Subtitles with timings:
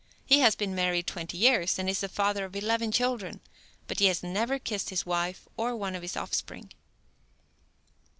[0.25, 3.39] He has been married twenty years and is the father of eleven children,
[3.85, 6.71] but has never kissed his wife or one of his offspring.